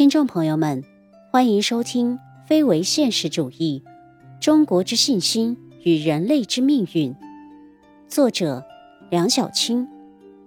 [0.00, 0.82] 听众朋友们，
[1.30, 3.84] 欢迎收听《非为现实主义：
[4.40, 7.12] 中国之信心与人类之命运》，
[8.08, 8.64] 作者
[9.10, 9.86] 梁小青，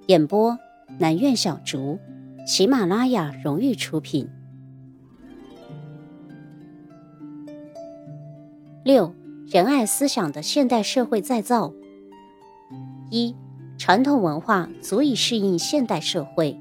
[0.07, 0.57] 演播
[0.97, 1.99] 南苑小竹，
[2.47, 4.27] 喜马拉雅荣誉出品。
[8.83, 9.13] 六、
[9.45, 11.71] 仁爱思想的现代社会再造。
[13.11, 13.35] 一、
[13.77, 16.59] 传统文化足以适应现代社会。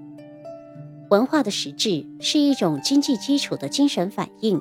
[1.13, 4.59] 文化的实质是一种经济基础的精神反应，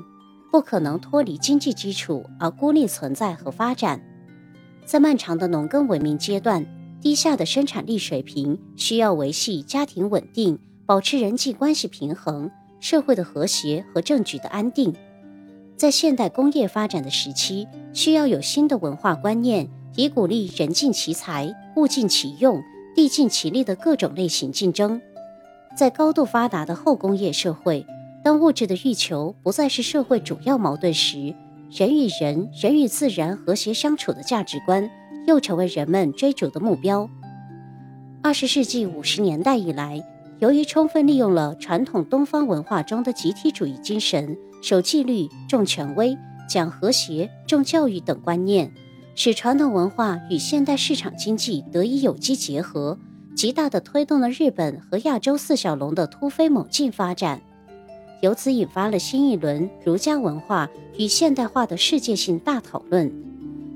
[0.52, 4.04] 不可能脱离经济基础而孤立存在和发展。
[4.84, 6.66] 在漫长的农耕文明阶段，
[7.00, 14.94] 低下的生产力水平需要维系家庭稳定，保持人际关系平衡，社会的和谐和政局的安定。
[15.78, 22.62] 在现代工业发展的时期，需要有新的文化观念，以鼓励人尽其才、物尽其用、
[22.94, 25.02] 地尽其力的各种类型竞争。
[25.76, 27.86] 在高度发达的后工业社会，
[28.24, 31.34] 当物质的欲求不再是社会主要矛盾时，
[31.72, 34.90] 人与人、人与自然和谐相处的价值观
[35.26, 37.10] 又成为人们追逐的目标。
[38.22, 40.04] 二十世纪五十年代以来，
[40.40, 46.16] 由于充分利用了传统东方文化中的集体主义精神，守纪律、重权威、
[46.48, 48.72] 讲和谐、重教育等观念，
[49.16, 53.00] 使传统文化与现代市场经济得以有机结合。
[53.36, 57.42] 极大地推动了日本和亚洲四小龙的突飞猛进发展，
[58.22, 63.12] 由此引发了新一轮儒家文化与现代化的世界性大讨论。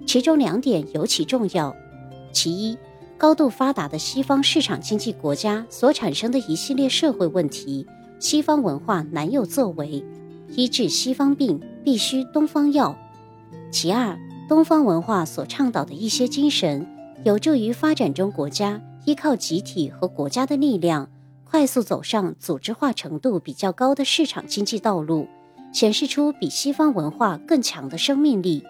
[0.05, 1.75] 其中两点尤其重要：
[2.31, 2.77] 其一，
[3.17, 7.87] 高度发达的西方市场经济国家所产生的一系列社会问题，
[8.19, 10.03] 西方文化难有作为；
[10.49, 12.95] 医治西方病必须东方药。
[13.71, 14.15] 其二，
[14.47, 16.85] 东方文化所倡导的一些精神，
[17.23, 18.79] 有助于发展中国家。
[19.05, 21.09] 依靠集体和国家的力量，
[21.43, 25.27] 快速走上组织化程度比较高的市场经济道路，
[25.71, 28.63] 显示出比西方文化更强的生命力。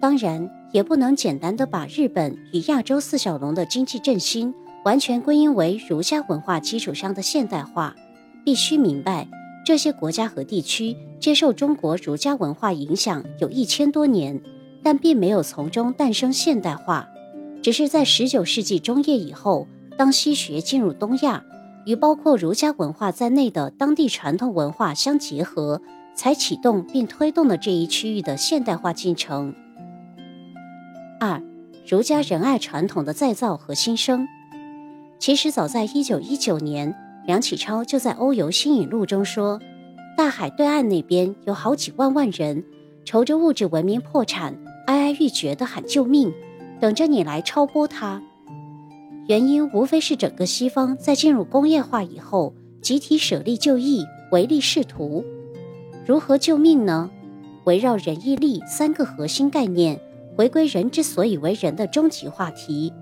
[0.00, 7.96] 当然，也不能简单的把日本与亚洲四小龙的经济振兴完全归因为儒家文化基础上的现代化。
[8.44, 9.26] 必须明白，
[9.64, 14.40] 这些国家和地区接受中国儒家文化影响有一千多年，
[14.84, 17.08] 但并没有从中诞生现代化。
[17.66, 19.66] 只是在十九世纪中叶以后，
[19.98, 21.42] 当西学进入东亚，
[21.84, 25.82] 与包括儒家文化在内的当地传统文化相结合，
[26.14, 29.52] 才启动并推动了这一区域的现代化进程。
[31.18, 31.42] 二、
[31.84, 34.28] 儒家仁爱传统的再造和新生。
[35.18, 36.94] 其实早在一九一九年，
[37.26, 39.60] 梁启超就在《欧游新引录》中说
[40.16, 42.62] ：“大海对岸那边有好几万万人，
[43.04, 44.56] 愁着物质文明破产，
[44.86, 46.32] 哀哀欲绝地喊救命。”
[46.80, 48.22] 等着你来超拨它，
[49.26, 55.24] 原因无非是整个西方在进入工业化以后，集体舍利就义，唯利是图。
[56.06, 57.10] 如何救命呢？
[57.64, 60.00] 围绕仁义利三个核心概念，
[60.36, 62.92] 回归人之所以为人的终极话题。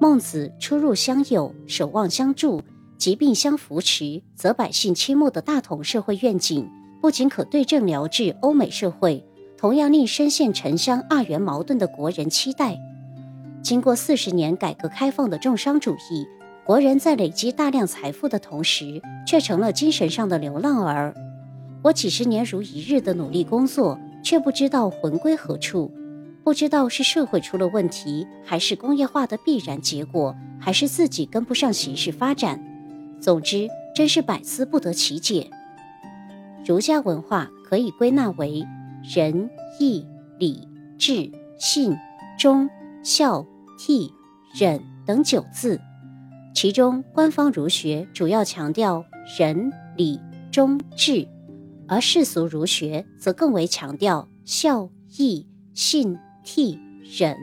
[0.00, 2.60] 孟子“出入相友，守望相助，
[2.98, 6.68] 疾病相扶持，则百姓倾慕”的大同社会愿景，
[7.00, 9.24] 不仅可对症疗治欧美社会，
[9.56, 12.76] 同样令深陷城乡二元矛盾的国人期待。
[13.64, 16.28] 经过四十年改革开放的重商主义，
[16.66, 21.14] 国人在累积大量财富的同时，却成了精神上的流浪儿。
[21.82, 25.90] 我几十年如一日的努力工作，却不知道魂归何处，
[26.44, 32.62] 不知道是社会出了问题，还是工业化的必然结果，还是自己跟不上形势发展。
[33.18, 35.48] 总之，真是百思不得其解。
[36.66, 38.62] 儒家文化可以归纳为
[39.14, 39.48] 仁、
[39.80, 40.06] 义、
[40.38, 41.96] 礼、智、信、
[42.38, 42.68] 忠、
[43.02, 43.46] 孝。
[43.78, 44.10] 悌、
[44.54, 45.80] 忍等九字，
[46.54, 49.04] 其中官方儒学主要强调
[49.38, 50.20] 仁、礼、
[50.50, 51.26] 忠、智，
[51.88, 56.78] 而世俗儒学则更为强调孝、义、信、悌、
[57.18, 57.36] 忍，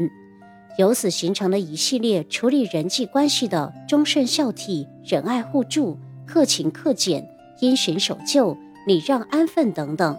[0.77, 7.27] 由此形成了一系列处理人际关系的忠顺孝悌、仁爱互助、克勤克俭、
[7.59, 8.57] 因循守旧、
[8.87, 10.17] 礼让安分等等。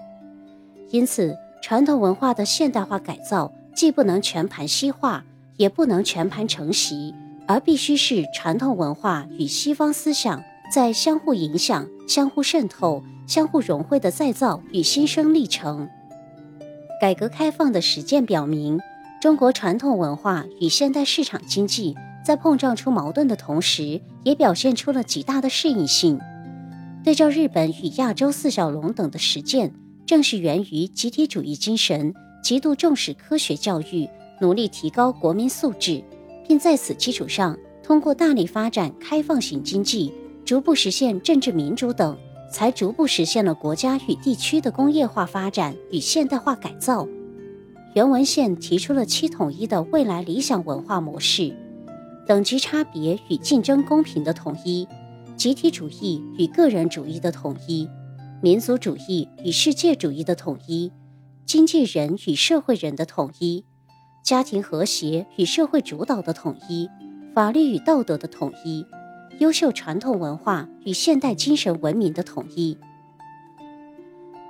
[0.90, 5.24] 因此，传统文化的现代化改造既不能全盘西化。
[5.56, 7.14] 也不能全盘承袭，
[7.46, 15.88] 而必须是传统文化与西方思想在相互影响、相互渗透、相互融汇的再造与新生历程。
[17.00, 18.78] 改革开放的实践表明，
[19.20, 26.20] 中国传统文化与现代市场经济在碰撞出矛盾的同时，也表现出了极大的适应性。
[27.04, 29.74] 对照日本与亚洲四小龙等的实践，
[30.06, 34.08] 正是源于集体主义精神，极度重视科学教育。
[34.42, 36.02] 努力提高国民素质，
[36.48, 40.12] 并在此基础上，通过大力发展开放型经济，
[40.44, 42.18] 逐步实现政治民主等，
[42.52, 47.06] 才逐步实现了国家与地区的工业化发展与现代化改造。
[47.94, 51.54] 原文献提出了七统一的未来理想文化模式：
[52.26, 54.88] 等级差别与竞争公平的统一，
[55.36, 57.88] 集体主义与个人主义的统一，
[58.40, 60.90] 民族主义与世界主义的统一，
[61.46, 63.64] 经济人与社会人的统一，
[64.22, 66.88] 家庭和谐与社会主导的统一，
[67.34, 68.86] 法律与道德的统一，
[69.40, 72.78] 优秀传统文化与现代精神文明的统一。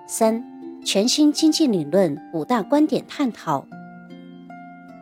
[0.06, 0.44] 三。
[0.84, 3.68] 全新经济理论五大观点探讨。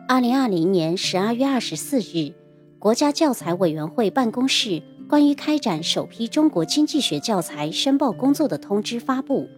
[0.07, 2.35] 二零二零年十二月二十四日，
[2.77, 9.49] 国家教材委员会办公室关于开展首批中国经济学教材申报工作的通知发布，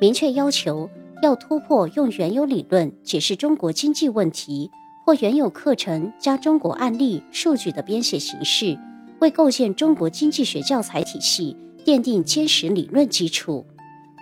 [0.00, 0.90] 明确要求
[1.22, 4.70] 要突破用原有理论解释中国经济问题
[5.04, 8.78] 或原有课程加中国案例数据的编写形式，
[9.20, 13.66] 为构建中国经济学教材体系奠定坚实理论基础。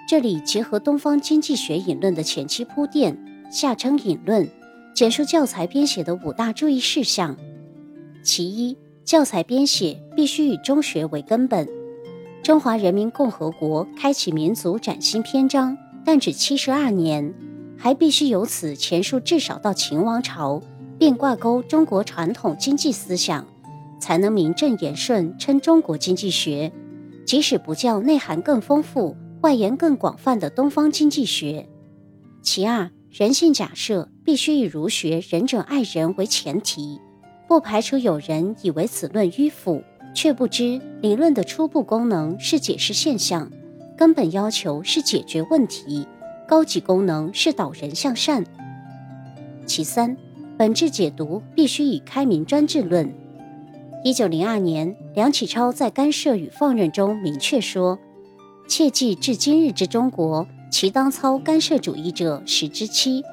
[0.08, 3.16] 这里结合东方经济学引论的前期铺垫，
[3.50, 4.48] 下称引论，
[4.94, 7.36] 简述教材编写的五大注意事项。
[8.22, 11.68] 其一，教材编写必须以中学为根本。
[12.42, 15.76] 中华人民共和国开启民族崭新篇章，
[16.10, 17.34] 但只七十二年，
[17.76, 20.62] 还必须由此前述至少到秦王朝，
[20.98, 23.46] 并挂钩中国传统经济思想，
[24.00, 26.72] 才能名正言顺称中国经济学，
[27.26, 29.14] 即使不叫内涵更丰富。
[29.42, 31.68] 外延更广泛的东方经济学。
[32.40, 36.98] 其二，人性假设必须以儒学仁者爱人为前提，
[37.46, 39.82] 不排除有人以为此论迂腐，
[40.14, 43.52] 却不知理论的初步功能是解释现象，
[43.98, 46.06] 根本要求是解决问题，
[46.46, 48.44] 高级功能是导人向善。
[49.66, 50.16] 其三，
[50.56, 53.12] 本质解读必须以开明专制论。
[54.04, 57.98] 一九零二年，梁启超在《干涉与放任》中明确说。
[58.68, 63.24] 切记，至今日之中国，其当操干涉主义者十之七，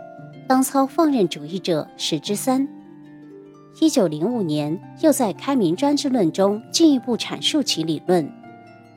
[0.48, 2.68] 当操放任主义者十之三。
[3.80, 8.28] 一九零五年，又在《开明专制论》中进一步阐述其理论。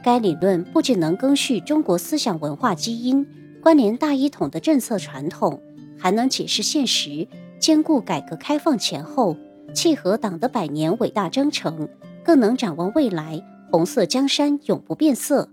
[0.08, 3.26] 该理论不仅能更续中国思想文化基因，
[3.62, 5.60] 关联大一统的政策传统，
[5.98, 7.28] 还能解释现实，
[7.60, 9.36] 兼顾改革开放前后，
[9.74, 11.86] 契合党的百年伟大征程，
[12.24, 15.50] 更能展望未来，红色江山永不变色。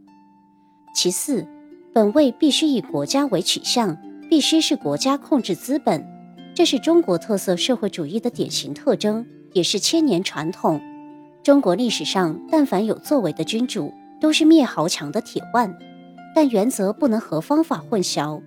[0.95, 1.45] 其次，
[1.93, 3.97] 本位必须以国家为取向，
[4.29, 6.07] 必须是国家控制资本，
[6.53, 10.79] 这是中国特色社会主义的典型特征，也是千年传统。
[11.43, 13.93] 中国历史上，但凡有作为的君主，
[14.25, 15.77] 都是灭豪强的铁腕，
[16.33, 18.41] 但原则不能和方法混淆。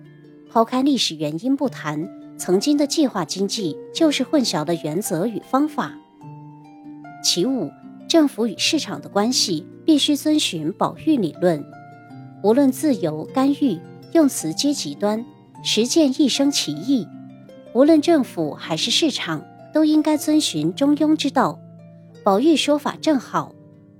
[0.51, 2.05] 抛开历史原因不谈，
[2.37, 5.93] 曾经的计划经济就是混淆了原则与方法。
[7.23, 7.71] 其五，
[8.09, 11.63] 政府与市场的关系必须遵循保育理论。
[12.43, 13.79] 无论自由、干预，
[14.11, 15.25] 用词皆极端，
[15.63, 17.07] 实践一生其义。
[17.71, 19.41] 无论政府还是市场，
[19.73, 21.57] 都应该遵循中庸之道。
[22.21, 23.53] 保育说法正好，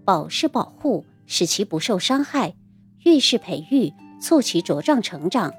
[0.03, 2.55] 保是保护，使其不受伤害；
[3.05, 5.53] 育是培育，促其茁壮成长。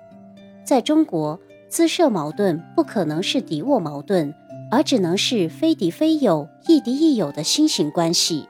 [0.64, 4.34] 在中国，资社矛盾不可能是敌我矛盾，
[4.72, 8.48] 而只能是非敌非友、亦敌亦友的新型关系。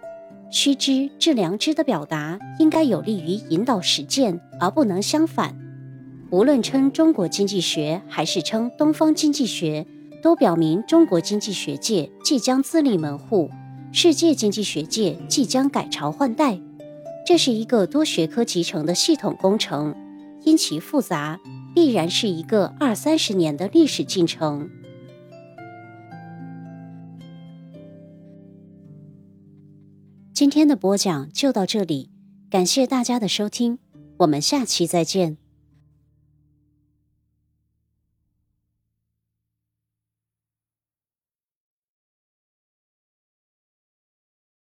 [0.50, 5.54] 须知，致良知的表达应该有利于引导实践，而不能相反。
[6.30, 9.86] 无论称中国经济学还是称东方经济学，
[10.22, 13.50] 都表明中国经济学界即将自立门户，
[13.92, 16.58] 世界经济学界即将改朝换代。
[17.30, 19.94] 这是一个多学科集成的系统工程，
[20.42, 21.38] 因其复杂，
[21.72, 24.68] 必然是一个二三十年的历史进程。
[30.34, 32.10] 今天的播讲就到这里，
[32.50, 33.78] 感谢大家的收听，
[34.16, 35.39] 我们下期再见。